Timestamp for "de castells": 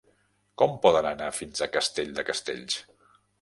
2.21-2.81